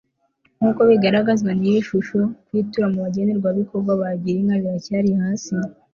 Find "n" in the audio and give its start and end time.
1.59-1.61